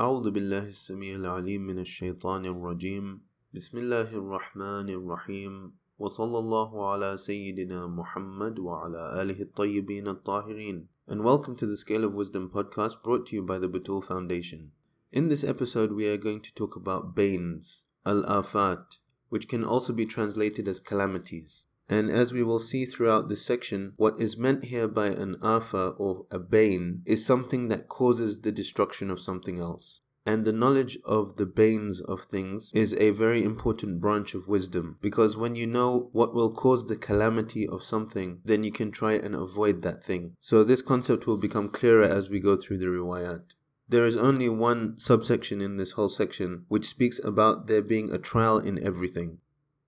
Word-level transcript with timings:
أعوذ 0.00 0.30
بالله 0.30 0.68
السميع 0.68 1.16
العليم 1.16 1.62
من 1.66 1.78
الشيطان 1.78 2.44
الرجيم 2.44 3.20
بسم 3.54 3.78
الله 3.78 4.12
الرحمن 4.12 4.88
الرحيم 4.90 5.72
وصلى 5.98 6.38
الله 6.38 6.86
على 6.90 7.18
سيدنا 7.18 7.86
محمد 7.86 8.58
وعلى 8.58 9.22
آله 9.22 9.42
الطيبين 9.42 10.08
الطاهرين 10.08 10.86
And 11.08 11.24
welcome 11.24 11.56
to 11.56 11.64
the 11.64 11.78
Scale 11.78 12.04
of 12.04 12.12
Wisdom 12.12 12.50
podcast 12.50 13.02
brought 13.02 13.28
to 13.28 13.36
you 13.36 13.42
by 13.42 13.58
the 13.58 13.68
Batul 13.68 14.04
Foundation. 14.04 14.72
In 15.12 15.28
this 15.28 15.42
episode 15.42 15.92
we 15.92 16.06
are 16.08 16.18
going 16.18 16.42
to 16.42 16.54
talk 16.54 16.76
about 16.76 17.14
banes, 17.14 17.80
al-afat, 18.04 18.84
which 19.30 19.48
can 19.48 19.64
also 19.64 19.94
be 19.94 20.04
translated 20.04 20.68
as 20.68 20.78
calamities. 20.78 21.62
And 21.93 22.09
as 22.09 22.31
we 22.31 22.41
will 22.41 22.61
see 22.61 22.85
throughout 22.85 23.27
this 23.27 23.45
section, 23.45 23.91
what 23.97 24.17
is 24.17 24.37
meant 24.37 24.63
here 24.63 24.87
by 24.87 25.07
an 25.07 25.35
afa 25.41 25.89
or 25.97 26.25
a 26.31 26.39
bane 26.39 27.01
is 27.05 27.25
something 27.25 27.67
that 27.67 27.89
causes 27.89 28.39
the 28.39 28.51
destruction 28.53 29.09
of 29.09 29.19
something 29.19 29.59
else. 29.59 29.99
And 30.25 30.45
the 30.45 30.53
knowledge 30.53 30.97
of 31.03 31.35
the 31.35 31.45
banes 31.45 31.99
of 31.99 32.21
things 32.31 32.71
is 32.73 32.93
a 32.93 33.09
very 33.09 33.43
important 33.43 33.99
branch 33.99 34.33
of 34.33 34.47
wisdom 34.47 34.99
because 35.01 35.35
when 35.35 35.57
you 35.57 35.67
know 35.67 36.07
what 36.13 36.33
will 36.33 36.53
cause 36.53 36.87
the 36.87 36.95
calamity 36.95 37.67
of 37.67 37.83
something, 37.83 38.39
then 38.45 38.63
you 38.63 38.71
can 38.71 38.91
try 38.91 39.15
and 39.15 39.35
avoid 39.35 39.81
that 39.81 40.05
thing. 40.05 40.37
So 40.39 40.63
this 40.63 40.81
concept 40.81 41.27
will 41.27 41.35
become 41.35 41.67
clearer 41.67 42.05
as 42.05 42.29
we 42.29 42.39
go 42.39 42.55
through 42.55 42.77
the 42.77 42.85
riwayat. 42.85 43.43
There 43.89 44.05
is 44.05 44.15
only 44.15 44.47
one 44.47 44.95
subsection 44.97 45.59
in 45.59 45.75
this 45.75 45.91
whole 45.91 46.07
section 46.07 46.63
which 46.69 46.87
speaks 46.87 47.19
about 47.21 47.67
there 47.67 47.81
being 47.81 48.11
a 48.11 48.17
trial 48.17 48.59
in 48.59 48.81
everything. 48.81 49.39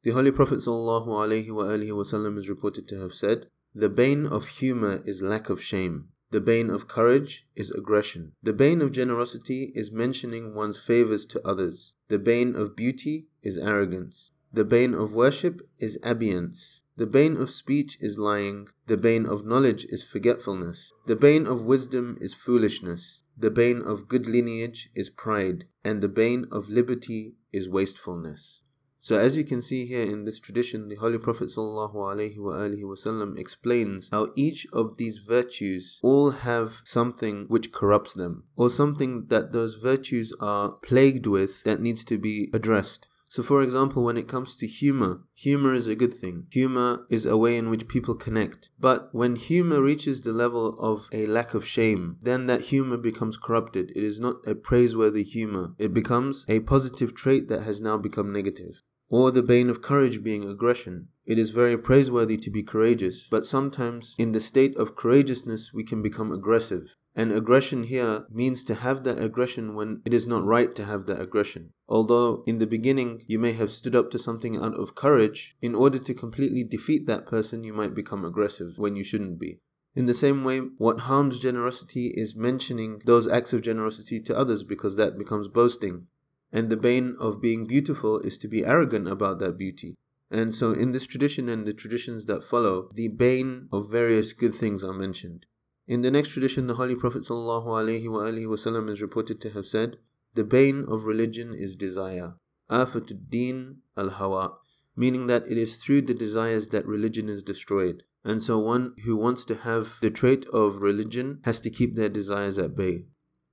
The 0.03 0.11
Holy 0.11 0.31
Prophet 0.31 0.59
ﷺ 0.59 2.37
is 2.37 2.49
reported 2.49 2.89
to 2.89 2.99
have 2.99 3.13
said, 3.13 3.47
The 3.73 3.87
bane 3.87 4.25
of 4.25 4.45
humor 4.45 5.01
is 5.05 5.21
lack 5.21 5.49
of 5.49 5.61
shame. 5.61 6.09
The 6.29 6.41
bane 6.41 6.69
of 6.69 6.89
courage 6.89 7.45
is 7.55 7.71
aggression. 7.71 8.33
The 8.43 8.51
bane 8.51 8.81
of 8.81 8.91
generosity 8.91 9.71
is 9.73 9.93
mentioning 9.93 10.55
one's 10.55 10.77
favors 10.77 11.25
to 11.27 11.47
others. 11.47 11.93
The 12.09 12.19
bane 12.19 12.53
of 12.53 12.75
beauty 12.75 13.27
is 13.43 13.57
arrogance. 13.57 14.31
The 14.51 14.65
bane 14.65 14.93
of 14.93 15.13
worship 15.13 15.61
is 15.79 15.97
abeyance. 16.03 16.81
The 16.97 17.05
bane 17.05 17.37
of 17.37 17.49
speech 17.49 17.97
is 18.01 18.17
lying. 18.17 18.67
The 18.87 18.97
bane 18.97 19.25
of 19.25 19.45
knowledge 19.45 19.85
is 19.85 20.03
forgetfulness. 20.03 20.91
The 21.07 21.15
bane 21.15 21.47
of 21.47 21.63
wisdom 21.63 22.17
is 22.19 22.33
foolishness. 22.33 23.19
The 23.37 23.51
bane 23.51 23.81
of 23.81 24.09
good 24.09 24.27
lineage 24.27 24.89
is 24.95 25.09
pride. 25.11 25.63
And 25.81 26.01
the 26.01 26.09
bane 26.09 26.47
of 26.51 26.67
liberty 26.67 27.35
is 27.53 27.69
wastefulness. 27.69 28.59
So 29.05 29.19
as 29.19 29.35
you 29.35 29.43
can 29.43 29.61
see 29.61 29.85
here 29.85 30.03
in 30.03 30.23
this 30.23 30.39
tradition, 30.39 30.87
the 30.87 30.95
Holy 30.95 31.17
Prophet 31.17 31.49
ﷺ 31.49 33.37
explains 33.37 34.07
how 34.09 34.31
each 34.37 34.65
of 34.71 34.95
these 34.95 35.17
virtues 35.17 35.99
all 36.01 36.31
have 36.31 36.71
something 36.85 37.43
which 37.49 37.73
corrupts 37.73 38.13
them, 38.13 38.45
or 38.55 38.69
something 38.69 39.25
that 39.27 39.51
those 39.51 39.75
virtues 39.75 40.33
are 40.39 40.77
plagued 40.85 41.27
with 41.27 41.63
that 41.65 41.81
needs 41.81 42.05
to 42.05 42.17
be 42.17 42.49
addressed. 42.53 43.05
So 43.27 43.43
for 43.43 43.61
example, 43.61 44.05
when 44.05 44.15
it 44.15 44.29
comes 44.29 44.55
to 44.55 44.67
humor, 44.67 45.19
humor 45.35 45.73
is 45.73 45.87
a 45.87 45.95
good 45.95 46.21
thing. 46.21 46.47
Humor 46.51 47.05
is 47.09 47.25
a 47.25 47.35
way 47.35 47.57
in 47.57 47.69
which 47.69 47.89
people 47.89 48.15
connect. 48.15 48.69
But 48.79 49.13
when 49.13 49.35
humor 49.35 49.81
reaches 49.81 50.21
the 50.21 50.31
level 50.31 50.79
of 50.79 51.07
a 51.11 51.27
lack 51.27 51.53
of 51.53 51.65
shame, 51.65 52.19
then 52.21 52.45
that 52.45 52.61
humor 52.61 52.95
becomes 52.95 53.35
corrupted. 53.35 53.91
It 53.97 54.03
is 54.05 54.17
not 54.17 54.47
a 54.47 54.55
praiseworthy 54.55 55.23
humor. 55.23 55.73
It 55.77 55.93
becomes 55.93 56.45
a 56.47 56.61
positive 56.61 57.13
trait 57.13 57.49
that 57.49 57.63
has 57.63 57.81
now 57.81 57.97
become 57.97 58.31
negative 58.31 58.75
or 59.15 59.29
the 59.29 59.43
bane 59.43 59.69
of 59.69 59.79
courage 59.79 60.23
being 60.23 60.43
aggression. 60.43 61.07
It 61.23 61.37
is 61.37 61.51
very 61.51 61.77
praiseworthy 61.77 62.35
to 62.37 62.49
be 62.49 62.63
courageous, 62.63 63.27
but 63.29 63.45
sometimes 63.45 64.15
in 64.17 64.31
the 64.31 64.39
state 64.39 64.75
of 64.75 64.95
courageousness 64.95 65.69
we 65.71 65.83
can 65.83 66.01
become 66.01 66.31
aggressive. 66.31 66.87
And 67.15 67.31
aggression 67.31 67.83
here 67.83 68.25
means 68.31 68.63
to 68.63 68.73
have 68.73 69.03
that 69.03 69.21
aggression 69.21 69.75
when 69.75 70.01
it 70.03 70.15
is 70.15 70.25
not 70.25 70.43
right 70.43 70.75
to 70.75 70.85
have 70.85 71.05
that 71.05 71.21
aggression. 71.21 71.73
Although 71.87 72.43
in 72.47 72.57
the 72.57 72.65
beginning 72.65 73.23
you 73.27 73.37
may 73.37 73.53
have 73.53 73.69
stood 73.69 73.95
up 73.95 74.09
to 74.09 74.17
something 74.17 74.57
out 74.57 74.73
of 74.73 74.95
courage, 74.95 75.53
in 75.61 75.75
order 75.75 75.99
to 75.99 76.13
completely 76.15 76.63
defeat 76.63 77.05
that 77.05 77.27
person 77.27 77.63
you 77.63 77.71
might 77.71 77.93
become 77.93 78.25
aggressive 78.25 78.79
when 78.79 78.95
you 78.95 79.03
shouldn't 79.03 79.37
be. 79.37 79.59
In 79.95 80.07
the 80.07 80.15
same 80.15 80.43
way, 80.43 80.57
what 80.79 81.01
harms 81.01 81.37
generosity 81.37 82.11
is 82.17 82.35
mentioning 82.35 82.99
those 83.05 83.27
acts 83.27 83.53
of 83.53 83.61
generosity 83.61 84.19
to 84.21 84.35
others 84.35 84.63
because 84.63 84.95
that 84.95 85.19
becomes 85.19 85.47
boasting. 85.47 86.07
And 86.55 86.69
the 86.69 86.77
bane 86.77 87.17
of 87.19 87.41
being 87.41 87.65
beautiful 87.65 88.19
is 88.19 88.37
to 88.37 88.47
be 88.47 88.63
arrogant 88.63 89.07
about 89.07 89.39
that 89.39 89.57
beauty. 89.57 89.97
And 90.29 90.53
so 90.53 90.71
in 90.71 90.91
this 90.91 91.07
tradition 91.07 91.49
and 91.49 91.65
the 91.65 91.73
traditions 91.73 92.27
that 92.27 92.43
follow, 92.43 92.91
the 92.93 93.07
bane 93.07 93.67
of 93.71 93.89
various 93.89 94.33
good 94.33 94.55
things 94.55 94.83
are 94.83 94.93
mentioned. 94.93 95.47
In 95.87 96.01
the 96.01 96.11
next 96.11 96.29
tradition, 96.29 96.67
the 96.67 96.75
Holy 96.75 96.95
Prophet 96.95 97.23
ﷺ 97.23 98.89
is 98.89 99.01
reported 99.01 99.41
to 99.41 99.49
have 99.49 99.65
said, 99.65 99.97
The 100.35 100.43
bane 100.43 100.85
of 100.87 101.05
religion 101.05 101.55
is 101.55 101.75
desire. 101.75 102.35
Afatuddin 102.69 103.77
al-hawa, 103.97 104.57
meaning 104.95 105.27
that 105.27 105.47
it 105.47 105.57
is 105.57 105.77
through 105.77 106.03
the 106.03 106.13
desires 106.13 106.67
that 106.69 106.85
religion 106.85 107.29
is 107.29 107.43
destroyed. 107.43 108.03
And 108.23 108.41
so 108.41 108.59
one 108.59 108.93
who 109.03 109.17
wants 109.17 109.43
to 109.45 109.55
have 109.55 109.87
the 110.01 110.09
trait 110.09 110.45
of 110.53 110.81
religion 110.81 111.41
has 111.45 111.59
to 111.61 111.69
keep 111.69 111.95
their 111.95 112.09
desires 112.09 112.57
at 112.57 112.75
bay. 112.75 113.05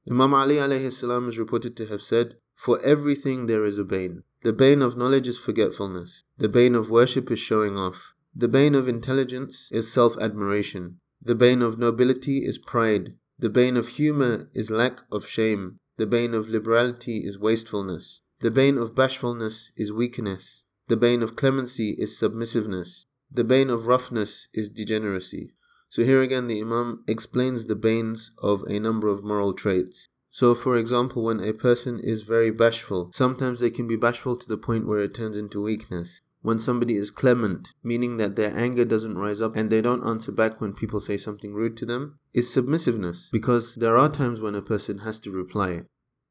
Imam 0.08 0.34
Ali 0.34 0.58
is 0.58 1.02
reported 1.38 1.76
to 1.76 1.86
have 1.86 2.02
said, 2.02 2.36
for 2.64 2.78
everything 2.80 3.46
there 3.46 3.64
is 3.64 3.78
a 3.78 3.84
bane. 3.84 4.22
The 4.42 4.52
bane 4.52 4.82
of 4.82 4.96
knowledge 4.96 5.26
is 5.26 5.38
forgetfulness. 5.38 6.22
The 6.36 6.48
bane 6.48 6.74
of 6.74 6.90
worship 6.90 7.30
is 7.30 7.38
showing 7.38 7.76
off. 7.76 8.12
The 8.36 8.48
bane 8.48 8.74
of 8.74 8.86
intelligence 8.86 9.68
is 9.70 9.92
self 9.92 10.16
admiration. 10.18 11.00
The 11.22 11.34
bane 11.34 11.62
of 11.62 11.78
nobility 11.78 12.44
is 12.44 12.58
pride. 12.58 13.14
The 13.38 13.48
bane 13.48 13.78
of 13.78 13.88
humor 13.88 14.50
is 14.52 14.70
lack 14.70 15.00
of 15.10 15.26
shame. 15.26 15.78
The 15.96 16.04
bane 16.04 16.34
of 16.34 16.48
liberality 16.48 17.24
is 17.26 17.38
wastefulness. 17.38 18.20
The 18.40 18.50
bane 18.50 18.76
of 18.76 18.94
bashfulness 18.94 19.70
is 19.76 19.90
weakness. 19.90 20.62
The 20.88 20.96
bane 20.96 21.22
of 21.22 21.36
clemency 21.36 21.92
is 21.92 22.18
submissiveness. 22.18 23.06
The 23.32 23.44
bane 23.44 23.70
of 23.70 23.86
roughness 23.86 24.48
is 24.52 24.68
degeneracy. 24.68 25.52
So 25.88 26.04
here 26.04 26.20
again 26.20 26.46
the 26.46 26.60
Imam 26.60 27.04
explains 27.06 27.64
the 27.64 27.74
banes 27.74 28.30
of 28.38 28.64
a 28.64 28.78
number 28.78 29.08
of 29.08 29.24
moral 29.24 29.54
traits. 29.54 30.08
So, 30.32 30.54
for 30.54 30.76
example, 30.76 31.24
when 31.24 31.40
a 31.40 31.52
person 31.52 31.98
is 31.98 32.22
very 32.22 32.52
bashful, 32.52 33.10
sometimes 33.14 33.58
they 33.58 33.70
can 33.70 33.88
be 33.88 33.96
bashful 33.96 34.36
to 34.36 34.48
the 34.48 34.56
point 34.56 34.86
where 34.86 35.00
it 35.00 35.12
turns 35.12 35.36
into 35.36 35.60
weakness. 35.60 36.20
When 36.42 36.58
somebody 36.58 36.96
is 36.96 37.10
clement, 37.10 37.68
meaning 37.82 38.16
that 38.18 38.36
their 38.36 38.56
anger 38.56 38.84
doesn't 38.84 39.18
rise 39.18 39.42
up 39.42 39.56
and 39.56 39.68
they 39.68 39.80
don't 39.80 40.06
answer 40.06 40.32
back 40.32 40.60
when 40.60 40.72
people 40.72 41.00
say 41.00 41.18
something 41.18 41.52
rude 41.52 41.76
to 41.78 41.84
them, 41.84 42.18
is 42.32 42.52
submissiveness, 42.52 43.28
because 43.32 43.74
there 43.74 43.98
are 43.98 44.08
times 44.08 44.40
when 44.40 44.54
a 44.54 44.62
person 44.62 44.98
has 44.98 45.18
to 45.20 45.30
reply. 45.30 45.82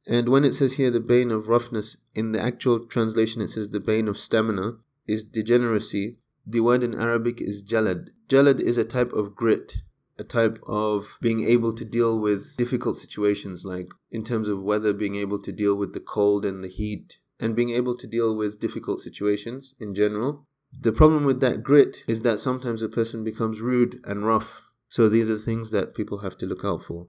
And 0.08 0.30
when 0.30 0.46
it 0.46 0.56
says 0.56 0.74
here 0.74 0.90
the 0.92 1.00
bane 1.00 1.30
of 1.30 1.50
roughness, 1.50 1.98
in 2.16 2.32
the 2.32 2.40
actual 2.40 2.88
translation 2.88 3.42
it 3.42 3.52
says 3.52 3.70
the 3.70 3.80
bane 3.80 4.08
of 4.08 4.18
stamina, 4.18 4.78
is 5.08 5.24
degeneracy. 5.26 6.18
The 6.48 6.62
word 6.62 6.84
in 6.84 6.96
Arabic 6.96 7.42
is 7.42 7.64
jalad. 7.64 8.10
Jalad 8.30 8.62
is 8.62 8.78
a 8.78 8.86
type 8.86 9.12
of 9.12 9.36
grit, 9.36 9.74
a 10.20 10.24
type 10.24 10.60
of 10.68 11.06
being 11.22 11.48
able 11.48 11.74
to 11.76 11.86
deal 11.86 12.20
with 12.20 12.56
difficult 12.58 12.98
situations, 12.98 13.64
like 13.64 13.88
in 14.12 14.26
terms 14.26 14.48
of 14.48 14.62
weather, 14.62 14.92
being 14.92 15.16
able 15.16 15.42
to 15.42 15.52
deal 15.52 15.76
with 15.76 15.94
the 15.94 16.00
cold 16.00 16.46
and 16.46 16.64
the 16.64 16.68
heat, 16.68 17.16
and 17.40 17.56
being 17.56 17.70
able 17.70 17.98
to 17.98 18.06
deal 18.06 18.36
with 18.36 18.60
difficult 18.60 19.02
situations 19.02 19.74
in 19.80 19.96
general. 19.96 20.46
The 20.82 20.92
problem 20.92 21.24
with 21.24 21.40
that 21.40 21.64
grit 21.64 21.98
is 22.08 22.22
that 22.24 22.40
sometimes 22.40 22.82
a 22.82 22.90
person 22.90 23.24
becomes 23.24 23.62
rude 23.62 24.02
and 24.04 24.26
rough. 24.26 24.62
So 24.90 25.08
these 25.08 25.30
are 25.30 25.40
things 25.40 25.72
that 25.72 25.96
people 25.96 26.20
have 26.20 26.38
to 26.40 26.46
look 26.46 26.66
out 26.66 26.84
for. 26.86 27.08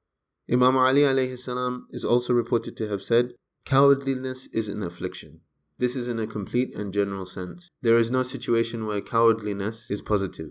Imam 0.51 0.77
Ali 0.77 1.03
alayhi 1.03 1.39
salam 1.39 1.87
is 1.91 2.05
also 2.05 2.33
reported 2.33 2.77
to 2.77 2.89
have 2.89 3.03
said, 3.03 3.35
Cowardliness 3.67 4.49
is 4.53 4.69
an 4.69 4.83
affliction. 4.83 5.41
This 5.79 5.97
is 5.97 6.09
in 6.09 6.19
a 6.19 6.27
complete 6.27 6.75
and 6.75 6.93
general 6.93 7.25
sense. 7.25 7.71
There 7.83 7.99
is 7.99 8.11
no 8.11 8.23
situation 8.23 8.87
where 8.87 9.01
cowardliness 9.01 9.91
is 9.91 10.03
positive. 10.03 10.51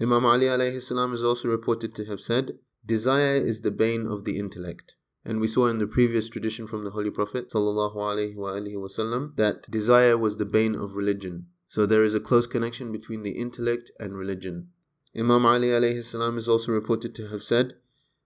Imam 0.00 0.24
Ali 0.24 0.46
alayhi 0.46 0.80
salam 0.80 1.14
is 1.14 1.22
also 1.22 1.48
reported 1.48 1.94
to 1.94 2.04
have 2.04 2.20
said, 2.20 2.58
Desire 2.86 3.36
is 3.36 3.60
the 3.60 3.70
bane 3.70 4.06
of 4.06 4.24
the 4.24 4.38
intellect. 4.38 4.94
And 5.24 5.40
we 5.40 5.48
saw 5.48 5.68
in 5.68 5.78
the 5.78 5.86
previous 5.86 6.28
tradition 6.28 6.66
from 6.66 6.84
the 6.84 6.90
Holy 6.90 7.10
Prophet 7.10 7.50
وسلم, 7.50 9.36
that 9.36 9.70
desire 9.70 10.18
was 10.18 10.36
the 10.36 10.44
bane 10.44 10.74
of 10.74 10.94
religion. 10.94 11.46
So 11.68 11.86
there 11.86 12.04
is 12.04 12.14
a 12.14 12.20
close 12.20 12.46
connection 12.46 12.92
between 12.92 13.22
the 13.22 13.30
intellect 13.30 13.90
and 13.98 14.18
religion. 14.18 14.68
Imam 15.16 15.46
Ali 15.46 15.68
alayhi 15.68 16.04
salam 16.04 16.38
is 16.38 16.46
also 16.46 16.72
reported 16.72 17.14
to 17.14 17.28
have 17.28 17.42
said, 17.42 17.74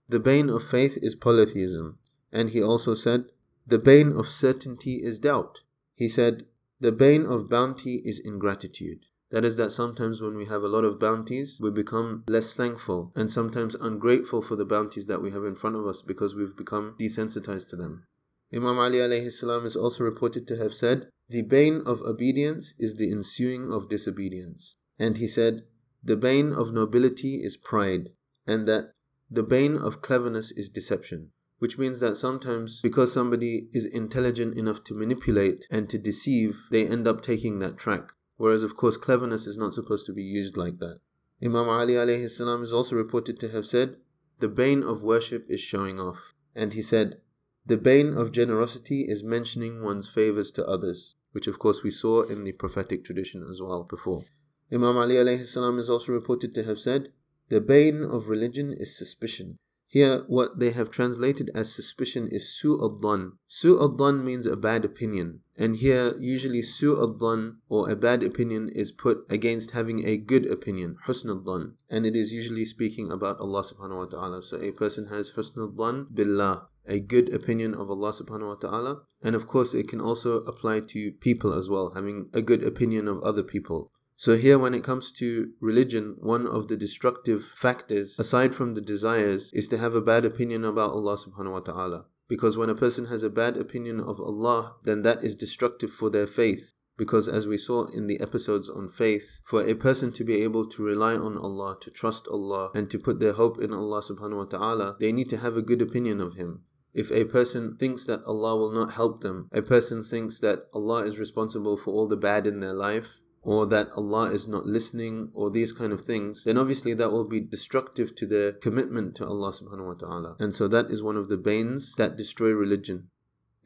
The 0.08 0.18
bane 0.18 0.50
of 0.50 0.64
faith 0.64 0.98
is 1.00 1.14
polytheism. 1.14 1.98
And 2.32 2.50
he 2.50 2.62
also 2.62 2.94
said, 2.94 3.26
The 3.66 3.78
bane 3.78 4.12
of 4.12 4.26
certainty 4.26 5.04
is 5.04 5.18
doubt. 5.18 5.60
He 5.94 6.08
said, 6.08 6.46
The 6.80 6.92
bane 6.92 7.26
of 7.26 7.48
bounty 7.48 8.02
is 8.04 8.18
ingratitude. 8.18 9.06
That 9.33 9.45
is 9.45 9.55
that 9.55 9.71
sometimes 9.71 10.21
when 10.21 10.35
we 10.35 10.45
have 10.45 10.61
a 10.61 10.67
lot 10.67 10.83
of 10.83 10.99
bounties, 10.99 11.57
we 11.59 11.71
become 11.71 12.23
less 12.27 12.53
thankful 12.53 13.11
and 13.15 13.31
sometimes 13.31 13.73
ungrateful 13.73 14.43
for 14.43 14.55
the 14.55 14.63
bounties 14.63 15.07
that 15.07 15.23
we 15.23 15.31
have 15.31 15.43
in 15.43 15.55
front 15.55 15.75
of 15.75 15.87
us 15.87 16.03
because 16.05 16.35
we've 16.35 16.55
become 16.55 16.95
desensitized 16.99 17.67
to 17.69 17.75
them. 17.75 18.05
Imam 18.53 18.77
Ali 18.77 18.99
alayhi 18.99 19.31
salam 19.31 19.65
is 19.65 19.75
also 19.75 20.03
reported 20.03 20.47
to 20.47 20.57
have 20.57 20.75
said, 20.75 21.09
The 21.29 21.41
bane 21.41 21.81
of 21.83 22.03
obedience 22.03 22.75
is 22.77 22.95
the 22.95 23.11
ensuing 23.11 23.71
of 23.71 23.89
disobedience. 23.89 24.75
And 24.99 25.17
he 25.17 25.27
said, 25.27 25.63
The 26.03 26.15
bane 26.15 26.53
of 26.53 26.71
nobility 26.71 27.43
is 27.43 27.57
pride, 27.57 28.11
and 28.45 28.67
that 28.67 28.93
the 29.31 29.41
bane 29.41 29.77
of 29.77 30.03
cleverness 30.03 30.51
is 30.51 30.69
deception. 30.69 31.31
which 31.57 31.79
means 31.79 31.99
that 32.01 32.17
sometimes 32.17 32.81
because 32.83 33.11
somebody 33.11 33.67
is 33.73 33.85
intelligent 33.85 34.55
enough 34.55 34.83
to 34.83 34.93
manipulate 34.93 35.65
and 35.71 35.89
to 35.89 35.97
deceive, 35.97 36.55
they 36.69 36.85
end 36.85 37.07
up 37.07 37.23
taking 37.23 37.57
that 37.57 37.79
track. 37.79 38.11
Whereas, 38.37 38.63
of 38.63 38.75
course, 38.75 38.97
cleverness 38.97 39.45
is 39.45 39.57
not 39.57 39.73
supposed 39.73 40.05
to 40.07 40.13
be 40.13 40.23
used 40.23 40.57
like 40.57 40.79
that. 40.79 40.99
Imam 41.43 41.69
Ali 41.69 42.27
salam 42.29 42.63
is 42.63 42.73
also 42.73 42.95
reported 42.95 43.39
to 43.39 43.49
have 43.49 43.65
said, 43.65 43.97
The 44.39 44.47
bane 44.47 44.81
of 44.81 45.03
worship 45.03 45.45
is 45.49 45.59
showing 45.59 45.99
off. 45.99 46.17
And 46.55 46.73
he 46.73 46.81
said, 46.81 47.21
The 47.65 47.77
bane 47.77 48.13
of 48.13 48.31
generosity 48.31 49.03
is 49.07 49.21
mentioning 49.21 49.83
one's 49.83 50.09
favors 50.09 50.51
to 50.53 50.67
others, 50.67 51.15
which 51.31 51.47
of 51.47 51.59
course 51.59 51.83
we 51.83 51.91
saw 51.91 52.23
in 52.23 52.43
the 52.43 52.53
prophetic 52.53 53.03
tradition 53.05 53.45
as 53.51 53.61
well 53.61 53.83
before. 53.83 54.25
Imam 54.71 54.97
Ali 54.97 55.45
salam 55.45 55.77
is 55.77 55.89
also 55.89 56.11
reported 56.11 56.55
to 56.55 56.63
have 56.63 56.79
said, 56.79 57.11
The 57.49 57.61
bane 57.61 58.01
of 58.01 58.29
religion 58.29 58.73
is 58.73 58.97
suspicion. 58.97 59.59
Here, 59.93 60.23
what 60.25 60.57
they 60.57 60.71
have 60.71 60.89
translated 60.89 61.51
as 61.53 61.71
suspicion 61.71 62.27
is 62.31 62.59
su'ad-dhan. 62.59 63.33
Su'ad-dhan 63.47 64.23
means 64.23 64.47
a 64.47 64.55
bad 64.55 64.85
opinion. 64.85 65.41
And 65.55 65.75
here, 65.75 66.17
usually 66.19 66.63
su'ad-dhan 66.63 67.57
or 67.69 67.91
a 67.91 67.95
bad 67.95 68.23
opinion 68.23 68.69
is 68.69 68.91
put 68.91 69.23
against 69.29 69.69
having 69.69 70.03
a 70.07 70.17
good 70.17 70.47
opinion, 70.47 70.97
husn 71.05 71.73
And 71.91 72.07
it 72.07 72.15
is 72.15 72.31
usually 72.31 72.65
speaking 72.65 73.11
about 73.11 73.39
Allah 73.39 73.63
subhanahu 73.71 73.97
wa 73.97 74.05
ta'ala. 74.05 74.41
So 74.41 74.57
a 74.57 74.71
person 74.71 75.05
has 75.09 75.29
husn 75.29 76.07
billah, 76.11 76.63
a 76.87 76.99
good 76.99 77.31
opinion 77.31 77.75
of 77.75 77.91
Allah 77.91 78.13
subhanahu 78.19 78.47
wa 78.47 78.55
ta'ala. 78.55 79.01
And 79.21 79.35
of 79.35 79.47
course, 79.47 79.75
it 79.75 79.89
can 79.89 80.01
also 80.01 80.37
apply 80.37 80.79
to 80.89 81.11
people 81.21 81.53
as 81.53 81.69
well, 81.69 81.91
having 81.93 82.31
a 82.33 82.41
good 82.41 82.63
opinion 82.63 83.07
of 83.07 83.21
other 83.21 83.43
people. 83.43 83.91
So 84.23 84.37
here 84.37 84.57
when 84.57 84.73
it 84.73 84.85
comes 84.85 85.11
to 85.19 85.51
religion, 85.59 86.15
one 86.17 86.47
of 86.47 86.69
the 86.69 86.77
destructive 86.77 87.43
factors, 87.61 88.15
aside 88.17 88.55
from 88.55 88.73
the 88.73 88.79
desires, 88.79 89.49
is 89.51 89.67
to 89.67 89.77
have 89.77 89.95
a 89.95 89.99
bad 89.99 90.23
opinion 90.23 90.63
about 90.63 90.91
Allah 90.91 91.17
subhanahu 91.17 91.51
wa 91.51 91.59
ta'ala. 91.59 92.05
Because 92.29 92.55
when 92.55 92.69
a 92.69 92.73
person 92.73 93.07
has 93.07 93.21
a 93.21 93.29
bad 93.29 93.57
opinion 93.57 93.99
of 93.99 94.21
Allah, 94.21 94.75
then 94.85 95.01
that 95.01 95.25
is 95.25 95.35
destructive 95.35 95.89
for 95.91 96.09
their 96.09 96.25
faith. 96.25 96.63
Because 96.97 97.27
as 97.27 97.47
we 97.47 97.57
saw 97.57 97.87
in 97.87 98.07
the 98.07 98.21
episodes 98.21 98.69
on 98.69 98.87
faith, 98.97 99.23
for 99.49 99.67
a 99.67 99.75
person 99.75 100.13
to 100.13 100.23
be 100.23 100.35
able 100.35 100.69
to 100.69 100.83
rely 100.83 101.15
on 101.17 101.37
Allah, 101.37 101.75
to 101.81 101.91
trust 101.91 102.25
Allah, 102.31 102.71
and 102.73 102.89
to 102.91 102.99
put 102.99 103.19
their 103.19 103.33
hope 103.33 103.59
in 103.61 103.73
Allah 103.73 104.01
subhanahu 104.09 104.37
wa 104.37 104.45
ta'ala, 104.45 104.95
they 105.01 105.11
need 105.11 105.29
to 105.31 105.37
have 105.37 105.57
a 105.57 105.61
good 105.61 105.81
opinion 105.81 106.21
of 106.21 106.35
Him. 106.35 106.61
If 106.93 107.11
a 107.11 107.25
person 107.25 107.75
thinks 107.75 108.05
that 108.05 108.23
Allah 108.23 108.55
will 108.55 108.71
not 108.71 108.93
help 108.93 109.21
them, 109.21 109.49
a 109.51 109.61
person 109.61 110.01
thinks 110.01 110.39
that 110.39 110.67
Allah 110.73 111.05
is 111.07 111.17
responsible 111.17 111.75
for 111.75 111.91
all 111.91 112.07
the 112.07 112.15
bad 112.15 112.47
in 112.47 112.61
their 112.61 112.73
life, 112.73 113.07
or 113.45 113.65
that 113.65 113.91
Allah 113.97 114.31
is 114.31 114.47
not 114.47 114.65
listening 114.65 115.29
or 115.33 115.51
these 115.51 115.73
kind 115.73 115.91
of 115.91 116.05
things, 116.05 116.43
then 116.45 116.57
obviously 116.57 116.93
that 116.93 117.11
will 117.11 117.25
be 117.25 117.41
destructive 117.41 118.15
to 118.15 118.25
their 118.25 118.53
commitment 118.53 119.15
to 119.17 119.27
Allah 119.27 119.53
subhanahu 119.53 119.87
wa 119.87 119.93
ta'ala. 119.95 120.35
And 120.39 120.55
so 120.55 120.69
that 120.69 120.89
is 120.89 121.03
one 121.03 121.17
of 121.17 121.27
the 121.27 121.35
banes 121.35 121.93
that 121.97 122.15
destroy 122.15 122.51
religion. 122.51 123.09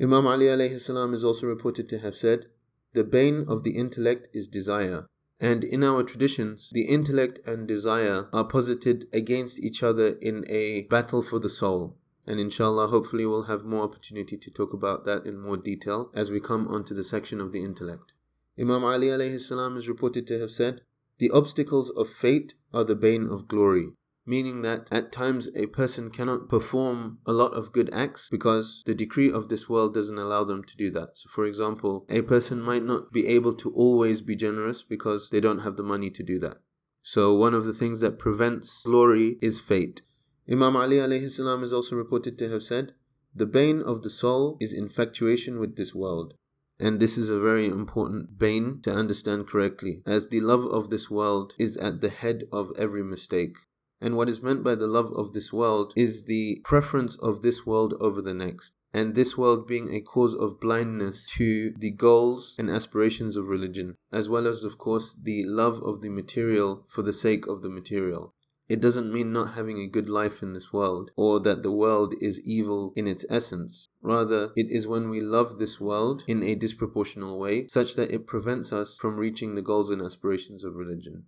Imam 0.01 0.25
Ali 0.25 0.45
alayhi 0.45 0.81
salam 0.81 1.13
is 1.13 1.23
also 1.23 1.45
reported 1.45 1.87
to 1.89 1.99
have 1.99 2.15
said, 2.15 2.47
The 2.93 3.03
bane 3.03 3.45
of 3.47 3.63
the 3.63 3.77
intellect 3.77 4.29
is 4.33 4.47
desire. 4.47 5.07
And 5.39 5.63
in 5.63 5.83
our 5.83 6.01
traditions, 6.01 6.69
the 6.71 6.87
intellect 6.87 7.39
and 7.45 7.67
desire 7.67 8.27
are 8.33 8.45
posited 8.45 9.07
against 9.13 9.59
each 9.59 9.83
other 9.83 10.07
in 10.07 10.43
a 10.49 10.87
battle 10.89 11.21
for 11.21 11.37
the 11.37 11.49
soul. 11.49 11.95
And 12.25 12.39
inshallah, 12.39 12.87
hopefully 12.87 13.27
we'll 13.27 13.43
have 13.43 13.63
more 13.63 13.83
opportunity 13.83 14.37
to 14.37 14.49
talk 14.49 14.73
about 14.73 15.05
that 15.05 15.27
in 15.27 15.37
more 15.37 15.57
detail 15.57 16.09
as 16.15 16.31
we 16.31 16.39
come 16.39 16.67
onto 16.67 16.95
the 16.95 17.03
section 17.03 17.39
of 17.39 17.51
the 17.51 17.63
intellect. 17.63 18.11
Imam 18.59 18.83
Ali 18.83 19.09
alayhi 19.09 19.77
is 19.77 19.87
reported 19.87 20.25
to 20.25 20.39
have 20.39 20.49
said, 20.49 20.81
The 21.19 21.29
obstacles 21.29 21.91
of 21.91 22.09
fate 22.09 22.55
are 22.73 22.83
the 22.83 22.95
bane 22.95 23.27
of 23.27 23.47
glory. 23.47 23.91
Meaning 24.25 24.63
that 24.63 24.87
at 24.89 25.11
times 25.11 25.47
a 25.53 25.67
person 25.67 26.09
cannot 26.09 26.49
perform 26.49 27.19
a 27.27 27.33
lot 27.33 27.53
of 27.53 27.71
good 27.71 27.87
acts 27.93 28.27
because 28.31 28.81
the 28.87 28.95
decree 28.95 29.31
of 29.31 29.47
this 29.47 29.69
world 29.69 29.93
doesn't 29.93 30.17
allow 30.17 30.43
them 30.43 30.63
to 30.63 30.75
do 30.75 30.89
that. 30.89 31.11
So, 31.17 31.29
for 31.35 31.45
example, 31.45 32.07
a 32.09 32.23
person 32.23 32.59
might 32.59 32.83
not 32.83 33.13
be 33.13 33.27
able 33.27 33.53
to 33.57 33.71
always 33.73 34.21
be 34.21 34.35
generous 34.35 34.81
because 34.81 35.29
they 35.29 35.39
don't 35.39 35.59
have 35.59 35.77
the 35.77 35.83
money 35.83 36.09
to 36.09 36.23
do 36.23 36.39
that. 36.39 36.57
So, 37.03 37.35
one 37.35 37.53
of 37.53 37.63
the 37.63 37.75
things 37.75 37.99
that 37.99 38.17
prevents 38.17 38.81
glory 38.83 39.37
is 39.39 39.59
fate. 39.59 40.01
Imam 40.49 40.75
Ali 40.75 40.97
alayhi 40.97 41.25
is 41.25 41.73
also 41.73 41.95
reported 41.95 42.39
to 42.39 42.49
have 42.49 42.63
said, 42.63 42.95
The 43.35 43.45
bane 43.45 43.83
of 43.83 44.01
the 44.01 44.09
soul 44.09 44.57
is 44.59 44.73
infatuation 44.73 45.59
with 45.59 45.75
this 45.75 45.93
world. 45.93 46.33
And 46.79 46.99
this 46.99 47.17
is 47.17 47.27
a 47.27 47.39
very 47.39 47.65
important 47.65 48.37
bane 48.37 48.81
to 48.83 48.91
understand 48.91 49.47
correctly, 49.47 50.03
as 50.05 50.27
the 50.27 50.41
love 50.41 50.63
of 50.65 50.91
this 50.91 51.09
world 51.09 51.53
is 51.57 51.75
at 51.77 52.01
the 52.01 52.09
head 52.09 52.47
of 52.51 52.71
every 52.77 53.03
mistake. 53.03 53.55
And 53.99 54.15
what 54.15 54.29
is 54.29 54.43
meant 54.43 54.63
by 54.63 54.75
the 54.75 54.85
love 54.85 55.11
of 55.13 55.33
this 55.33 55.51
world 55.51 55.91
is 55.95 56.25
the 56.25 56.61
preference 56.63 57.15
of 57.15 57.41
this 57.41 57.65
world 57.65 57.95
over 57.99 58.21
the 58.21 58.35
next. 58.35 58.73
And 58.93 59.15
this 59.15 59.35
world 59.35 59.67
being 59.67 59.91
a 59.91 60.01
cause 60.01 60.35
of 60.35 60.59
blindness 60.59 61.25
to 61.37 61.73
the 61.79 61.89
goals 61.89 62.53
and 62.59 62.69
aspirations 62.69 63.35
of 63.35 63.47
religion, 63.47 63.95
as 64.11 64.29
well 64.29 64.45
as, 64.45 64.63
of 64.63 64.77
course, 64.77 65.15
the 65.19 65.45
love 65.45 65.81
of 65.81 66.01
the 66.01 66.09
material 66.09 66.85
for 66.89 67.01
the 67.01 67.11
sake 67.11 67.47
of 67.47 67.63
the 67.63 67.69
material. 67.69 68.35
It 68.69 68.81
doesn't 68.81 69.13
mean 69.13 69.31
not 69.31 69.53
having 69.53 69.79
a 69.79 69.87
good 69.87 70.09
life 70.09 70.43
in 70.43 70.53
this 70.53 70.73
world, 70.73 71.11
or 71.15 71.39
that 71.39 71.63
the 71.63 71.71
world 71.71 72.13
is 72.19 72.39
evil 72.41 72.91
in 72.97 73.07
its 73.07 73.23
essence. 73.29 73.87
Rather, 74.01 74.51
it 74.57 74.69
is 74.69 74.85
when 74.85 75.09
we 75.09 75.21
love 75.21 75.57
this 75.57 75.79
world 75.79 76.23
in 76.27 76.43
a 76.43 76.53
disproportional 76.53 77.39
way, 77.39 77.67
such 77.67 77.95
that 77.95 78.11
it 78.11 78.27
prevents 78.27 78.73
us 78.73 78.97
from 78.97 79.15
reaching 79.15 79.55
the 79.55 79.61
goals 79.61 79.89
and 79.89 80.01
aspirations 80.01 80.65
of 80.65 80.75
religion. 80.75 81.23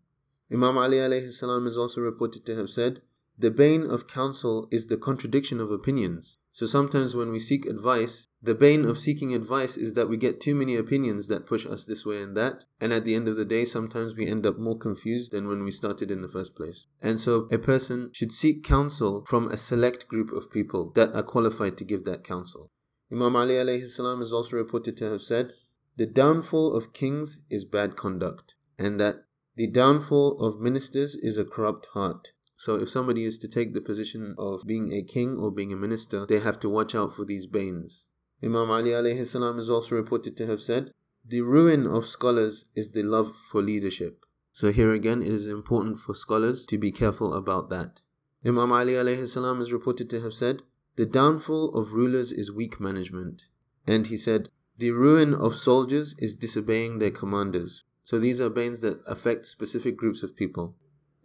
Imam 0.51 0.77
Ali 0.77 0.97
alayhi 0.97 1.31
salam 1.31 1.65
is 1.65 1.77
also 1.77 2.01
reported 2.01 2.45
to 2.45 2.55
have 2.55 2.69
said, 2.69 3.01
The 3.37 3.51
bane 3.51 3.83
of 3.83 4.07
counsel 4.07 4.67
is 4.69 4.87
the 4.87 4.97
contradiction 4.97 5.61
of 5.61 5.71
opinions. 5.71 6.35
So 6.51 6.65
sometimes 6.65 7.15
when 7.15 7.31
we 7.31 7.39
seek 7.39 7.65
advice, 7.65 8.27
the 8.41 8.53
bane 8.53 8.85
of 8.85 8.97
seeking 8.97 9.33
advice 9.33 9.75
is 9.75 9.95
that 9.95 10.07
we 10.07 10.15
get 10.15 10.39
too 10.39 10.55
many 10.55 10.77
opinions 10.77 11.27
that 11.27 11.45
push 11.45 11.65
us 11.65 11.83
this 11.83 12.05
way 12.05 12.21
and 12.21 12.37
that, 12.37 12.63
and 12.79 12.93
at 12.93 13.03
the 13.03 13.13
end 13.13 13.27
of 13.27 13.35
the 13.35 13.43
day, 13.43 13.65
sometimes 13.65 14.15
we 14.15 14.25
end 14.25 14.45
up 14.45 14.57
more 14.57 14.79
confused 14.79 15.31
than 15.31 15.45
when 15.45 15.65
we 15.65 15.71
started 15.71 16.09
in 16.09 16.21
the 16.21 16.29
first 16.29 16.55
place. 16.55 16.85
And 17.01 17.19
so 17.19 17.49
a 17.51 17.57
person 17.57 18.11
should 18.13 18.31
seek 18.31 18.63
counsel 18.63 19.25
from 19.27 19.51
a 19.51 19.57
select 19.57 20.07
group 20.07 20.31
of 20.31 20.49
people 20.49 20.93
that 20.95 21.13
are 21.13 21.21
qualified 21.21 21.77
to 21.79 21.83
give 21.83 22.05
that 22.05 22.23
counsel. 22.23 22.71
Imam 23.11 23.35
Ali 23.35 23.55
alayhi 23.55 23.89
salam 23.89 24.21
is 24.21 24.31
also 24.31 24.55
reported 24.55 24.95
to 24.97 25.11
have 25.11 25.21
said, 25.21 25.51
The 25.97 26.05
downfall 26.05 26.75
of 26.77 26.93
kings 26.93 27.39
is 27.49 27.65
bad 27.65 27.97
conduct, 27.97 28.53
and 28.77 28.97
that 29.01 29.25
the 29.57 29.67
downfall 29.67 30.39
of 30.39 30.61
ministers 30.61 31.13
is 31.15 31.37
a 31.37 31.43
corrupt 31.43 31.87
heart. 31.87 32.29
So 32.57 32.75
if 32.75 32.89
somebody 32.89 33.25
is 33.25 33.37
to 33.39 33.49
take 33.49 33.73
the 33.73 33.81
position 33.81 34.35
of 34.37 34.61
being 34.65 34.93
a 34.93 35.03
king 35.03 35.37
or 35.37 35.51
being 35.51 35.73
a 35.73 35.75
minister, 35.75 36.25
they 36.25 36.39
have 36.39 36.61
to 36.61 36.69
watch 36.69 36.95
out 36.95 37.15
for 37.17 37.25
these 37.25 37.45
banes. 37.45 38.05
Imam 38.41 38.71
Ali 38.71 38.91
alayhi 38.91 39.19
is 39.19 39.69
also 39.69 39.95
reported 39.95 40.37
to 40.37 40.47
have 40.47 40.61
said, 40.61 40.93
The 41.27 41.41
ruin 41.41 41.85
of 41.85 42.05
scholars 42.05 42.63
is 42.73 42.89
the 42.91 43.03
love 43.03 43.33
for 43.51 43.61
leadership. 43.61 44.23
So 44.53 44.71
here 44.71 44.93
again 44.93 45.21
it 45.21 45.33
is 45.33 45.49
important 45.49 45.99
for 45.99 46.15
scholars 46.15 46.65
to 46.67 46.77
be 46.77 46.89
careful 46.89 47.33
about 47.33 47.69
that. 47.69 47.99
Imam 48.45 48.71
Ali 48.71 48.93
alayhi 48.93 49.23
is 49.61 49.71
reported 49.73 50.09
to 50.11 50.21
have 50.21 50.31
said, 50.31 50.61
The 50.95 51.05
downfall 51.05 51.75
of 51.75 51.91
rulers 51.91 52.31
is 52.31 52.49
weak 52.49 52.79
management. 52.79 53.41
And 53.85 54.07
he 54.07 54.17
said, 54.17 54.47
The 54.77 54.91
ruin 54.91 55.33
of 55.33 55.55
soldiers 55.55 56.15
is 56.17 56.33
disobeying 56.33 56.99
their 56.99 57.11
commanders. 57.11 57.83
So 58.05 58.19
these 58.19 58.39
are 58.39 58.49
banes 58.49 58.79
that 58.79 59.01
affect 59.05 59.47
specific 59.47 59.97
groups 59.97 60.23
of 60.23 60.37
people. 60.37 60.77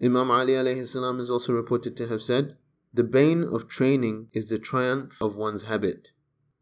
Imam 0.03 0.33
Ali 0.33 0.55
alayhi 0.55 0.83
is 0.83 1.31
also 1.31 1.53
reported 1.53 1.97
to 1.97 2.09
have 2.09 2.23
said, 2.23 2.57
The 2.93 3.05
bane 3.05 3.45
of 3.45 3.69
training 3.69 4.31
is 4.33 4.47
the 4.47 4.59
triumph 4.59 5.13
of 5.21 5.37
one's 5.37 5.63
habit. 5.63 6.09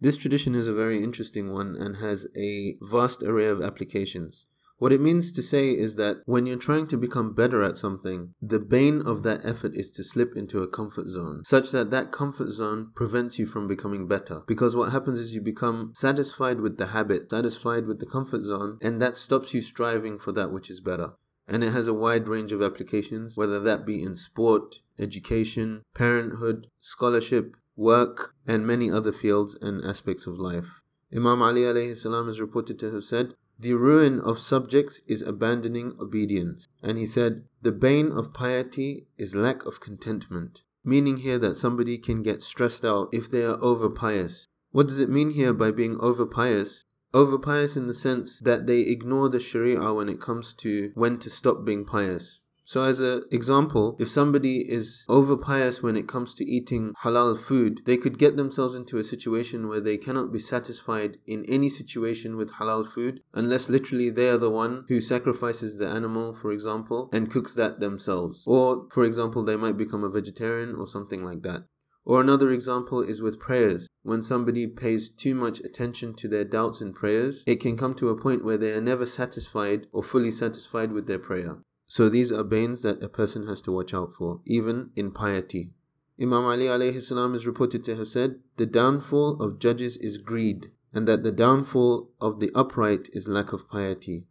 This 0.02 0.16
tradition 0.16 0.56
is 0.56 0.66
a 0.66 0.74
very 0.74 1.00
interesting 1.00 1.52
one 1.52 1.76
and 1.76 1.94
has 1.94 2.26
a 2.34 2.76
vast 2.82 3.22
array 3.22 3.46
of 3.46 3.62
applications. 3.62 4.44
What 4.78 4.92
it 4.92 5.00
means 5.00 5.30
to 5.30 5.44
say 5.44 5.70
is 5.70 5.94
that 5.94 6.22
when 6.26 6.44
you're 6.44 6.56
trying 6.56 6.88
to 6.88 6.96
become 6.96 7.34
better 7.34 7.62
at 7.62 7.76
something, 7.76 8.34
the 8.42 8.58
bane 8.58 9.02
of 9.02 9.22
that 9.22 9.42
effort 9.44 9.76
is 9.76 9.92
to 9.92 10.02
slip 10.02 10.34
into 10.34 10.60
a 10.60 10.66
comfort 10.66 11.06
zone, 11.06 11.44
such 11.44 11.70
that 11.70 11.92
that 11.92 12.10
comfort 12.10 12.48
zone 12.48 12.90
prevents 12.96 13.38
you 13.38 13.46
from 13.46 13.68
becoming 13.68 14.08
better. 14.08 14.42
Because 14.48 14.74
what 14.74 14.90
happens 14.90 15.20
is 15.20 15.36
you 15.36 15.40
become 15.40 15.92
satisfied 15.94 16.60
with 16.60 16.78
the 16.78 16.86
habit, 16.86 17.30
satisfied 17.30 17.86
with 17.86 18.00
the 18.00 18.06
comfort 18.06 18.42
zone, 18.42 18.78
and 18.82 19.00
that 19.00 19.16
stops 19.16 19.54
you 19.54 19.62
striving 19.62 20.18
for 20.18 20.32
that 20.32 20.50
which 20.50 20.68
is 20.68 20.80
better 20.80 21.12
and 21.48 21.62
it 21.62 21.72
has 21.72 21.86
a 21.86 21.94
wide 21.94 22.28
range 22.28 22.50
of 22.50 22.62
applications, 22.62 23.36
whether 23.36 23.60
that 23.60 23.84
be 23.84 24.02
in 24.02 24.16
sport, 24.16 24.76
education, 24.98 25.82
parenthood, 25.94 26.66
scholarship, 26.80 27.54
work, 27.76 28.34
and 28.46 28.66
many 28.66 28.90
other 28.90 29.12
fields 29.12 29.56
and 29.60 29.84
aspects 29.84 30.26
of 30.26 30.38
life. 30.38 30.66
Imam 31.14 31.42
Ali 31.42 31.64
is 31.64 32.04
reported 32.40 32.78
to 32.78 32.92
have 32.92 33.04
said, 33.04 33.34
The 33.58 33.74
ruin 33.74 34.20
of 34.20 34.38
subjects 34.38 35.00
is 35.06 35.22
abandoning 35.22 35.96
obedience. 35.98 36.68
And 36.82 36.98
he 36.98 37.06
said, 37.06 37.44
The 37.62 37.72
bane 37.72 38.12
of 38.12 38.32
piety 38.32 39.06
is 39.16 39.34
lack 39.34 39.64
of 39.64 39.80
contentment. 39.80 40.62
Meaning 40.84 41.18
here 41.18 41.38
that 41.38 41.56
somebody 41.56 41.98
can 41.98 42.22
get 42.22 42.42
stressed 42.42 42.84
out 42.84 43.08
if 43.12 43.30
they 43.30 43.44
are 43.44 43.62
over 43.62 43.88
pious. 43.88 44.48
What 44.70 44.88
does 44.88 44.98
it 44.98 45.10
mean 45.10 45.30
here 45.30 45.52
by 45.52 45.70
being 45.70 45.98
over 46.00 46.26
pious? 46.26 46.84
over 47.14 47.38
pious 47.38 47.76
in 47.76 47.86
the 47.86 47.94
sense 47.94 48.38
that 48.38 48.66
they 48.66 48.80
ignore 48.80 49.28
the 49.28 49.38
sharia 49.38 49.92
when 49.92 50.08
it 50.08 50.20
comes 50.20 50.54
to 50.54 50.90
when 50.94 51.18
to 51.18 51.28
stop 51.28 51.62
being 51.64 51.84
pious. 51.84 52.40
So, 52.64 52.84
as 52.84 53.00
an 53.00 53.24
example, 53.32 53.96
if 53.98 54.08
somebody 54.08 54.60
is 54.60 55.02
over 55.08 55.36
pious 55.36 55.82
when 55.82 55.96
it 55.96 56.06
comes 56.06 56.32
to 56.36 56.44
eating 56.44 56.94
halal 57.02 57.36
food, 57.42 57.80
they 57.86 57.96
could 57.96 58.20
get 58.20 58.36
themselves 58.36 58.76
into 58.76 58.98
a 58.98 59.04
situation 59.04 59.66
where 59.66 59.80
they 59.80 59.98
cannot 59.98 60.32
be 60.32 60.38
satisfied 60.38 61.18
in 61.26 61.44
any 61.46 61.68
situation 61.68 62.36
with 62.36 62.52
halal 62.52 62.88
food 62.88 63.20
unless 63.34 63.68
literally 63.68 64.10
they 64.10 64.28
are 64.28 64.38
the 64.38 64.48
one 64.48 64.84
who 64.86 65.00
sacrifices 65.00 65.76
the 65.76 65.88
animal, 65.88 66.34
for 66.34 66.52
example, 66.52 67.10
and 67.12 67.32
cooks 67.32 67.52
that 67.54 67.80
themselves. 67.80 68.44
Or, 68.46 68.86
for 68.94 69.04
example, 69.04 69.44
they 69.44 69.56
might 69.56 69.76
become 69.76 70.04
a 70.04 70.08
vegetarian 70.08 70.76
or 70.76 70.86
something 70.86 71.24
like 71.24 71.42
that. 71.42 71.64
Or 72.04 72.20
another 72.20 72.52
example 72.52 73.02
is 73.02 73.20
with 73.20 73.40
prayers. 73.40 73.88
When 74.04 74.22
somebody 74.22 74.68
pays 74.68 75.10
too 75.10 75.34
much 75.34 75.58
attention 75.60 76.14
to 76.14 76.28
their 76.28 76.44
doubts 76.44 76.80
in 76.80 76.92
prayers, 76.92 77.42
it 77.44 77.60
can 77.60 77.76
come 77.76 77.94
to 77.96 78.10
a 78.10 78.16
point 78.16 78.44
where 78.44 78.58
they 78.58 78.70
are 78.70 78.80
never 78.80 79.04
satisfied 79.04 79.88
or 79.90 80.04
fully 80.04 80.30
satisfied 80.30 80.92
with 80.92 81.08
their 81.08 81.18
prayer. 81.18 81.58
So 81.94 82.08
these 82.08 82.32
are 82.32 82.42
banes 82.42 82.80
that 82.80 83.02
a 83.02 83.08
person 83.10 83.46
has 83.48 83.60
to 83.60 83.70
watch 83.70 83.92
out 83.92 84.14
for, 84.14 84.40
even 84.46 84.92
in 84.96 85.10
piety. 85.10 85.74
Imam 86.18 86.44
Ali 86.44 86.64
alayhi 86.64 87.02
salam 87.02 87.34
is 87.34 87.46
reported 87.46 87.84
to 87.84 87.96
have 87.96 88.08
said, 88.08 88.40
The 88.56 88.64
downfall 88.64 89.42
of 89.42 89.58
judges 89.58 89.98
is 89.98 90.16
greed, 90.16 90.70
and 90.94 91.06
that 91.06 91.22
the 91.22 91.30
downfall 91.30 92.10
of 92.18 92.40
the 92.40 92.50
upright 92.54 93.10
is 93.12 93.28
lack 93.28 93.52
of 93.52 93.68
piety. 93.68 94.24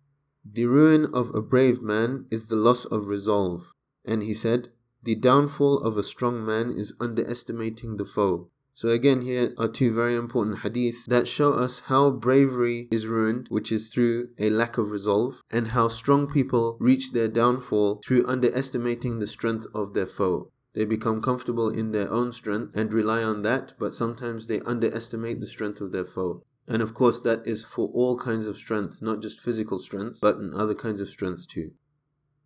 The 0.43 0.65
ruin 0.65 1.05
of 1.13 1.35
a 1.35 1.41
brave 1.43 1.83
man 1.83 2.25
is 2.31 2.47
the 2.47 2.55
loss 2.55 2.85
of 2.85 3.05
resolve. 3.05 3.67
And 4.03 4.23
he 4.23 4.33
said, 4.33 4.71
The 5.03 5.13
downfall 5.13 5.81
of 5.81 5.99
a 5.99 6.03
strong 6.03 6.43
man 6.43 6.71
is 6.71 6.93
underestimating 6.99 7.97
the 7.97 8.05
foe. 8.05 8.49
So 8.73 8.87
again 8.87 9.19
here 9.21 9.53
are 9.57 9.67
two 9.67 9.93
very 9.93 10.15
important 10.15 10.59
hadith 10.59 11.05
that 11.07 11.27
show 11.27 11.51
us 11.51 11.79
how 11.79 12.09
bravery 12.09 12.87
is 12.89 13.05
ruined, 13.05 13.47
which 13.49 13.69
is 13.69 13.89
through 13.89 14.29
a 14.39 14.49
lack 14.49 14.77
of 14.77 14.91
resolve, 14.91 15.41
and 15.51 15.67
how 15.67 15.89
strong 15.89 16.27
people 16.27 16.77
reach 16.79 17.11
their 17.11 17.27
downfall 17.27 18.01
through 18.07 18.25
underestimating 18.25 19.19
the 19.19 19.27
strength 19.27 19.67
of 19.75 19.93
their 19.93 20.07
foe. 20.07 20.51
They 20.73 20.85
become 20.85 21.21
comfortable 21.21 21.67
in 21.67 21.91
their 21.91 22.09
own 22.09 22.31
strength 22.31 22.71
and 22.73 22.93
rely 22.93 23.21
on 23.21 23.41
that, 23.41 23.73
but 23.77 23.93
sometimes 23.93 24.47
they 24.47 24.61
underestimate 24.61 25.41
the 25.41 25.47
strength 25.47 25.81
of 25.81 25.91
their 25.91 26.05
foe. 26.05 26.45
And 26.65 26.81
of 26.81 26.93
course 26.93 27.19
that 27.21 27.45
is 27.45 27.65
for 27.65 27.89
all 27.89 28.17
kinds 28.17 28.47
of 28.47 28.55
strength, 28.55 29.01
not 29.01 29.21
just 29.21 29.41
physical 29.41 29.79
strength, 29.79 30.19
but 30.21 30.37
in 30.37 30.53
other 30.53 30.75
kinds 30.75 31.01
of 31.01 31.09
strength 31.09 31.45
too. 31.49 31.71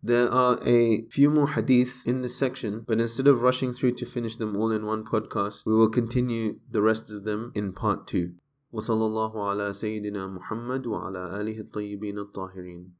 There 0.05 0.31
are 0.31 0.59
a 0.63 1.07
few 1.07 1.31
more 1.31 1.47
hadith 1.47 2.05
in 2.05 2.21
this 2.21 2.35
section, 2.35 2.83
but 2.87 2.99
instead 2.99 3.25
of 3.25 3.41
rushing 3.41 3.73
through 3.73 3.93
to 3.93 4.05
finish 4.05 4.35
them 4.35 4.55
all 4.55 4.69
in 4.71 4.85
one 4.85 5.03
podcast, 5.03 5.65
we 5.65 5.73
will 5.73 5.89
continue 5.89 6.59
the 6.71 6.83
rest 6.83 7.09
of 7.09 7.23
them 7.23 7.51
in 7.55 7.73
part 7.73 8.05
2. 8.05 8.31
وصلى 8.71 9.05
الله 9.05 9.33
على 9.49 9.73
سيدنا 9.73 10.27
محمد 10.27 10.85
وعلى 10.85 11.41
آله 11.41 11.59
الطيبين 11.59 12.19
الطاهرين 12.19 12.91